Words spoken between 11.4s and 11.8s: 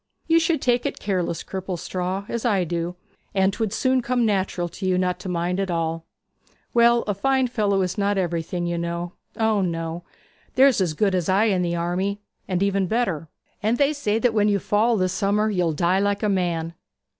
in the